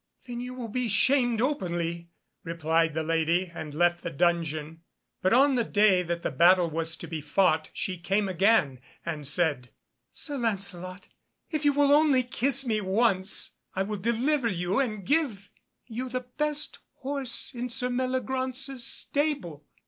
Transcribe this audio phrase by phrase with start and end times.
[0.25, 2.09] "Then you will be shamed openly,"
[2.43, 4.81] replied the lady, and left the dungeon.
[5.21, 9.27] But on the day that the battle was to be fought she came again, and
[9.27, 9.69] said,
[10.11, 11.07] "Sir Lancelot,
[11.51, 15.51] if you will only kiss me once, I will deliver you, and give
[15.85, 19.67] you the best horse in Sir Meliagraunce's stable."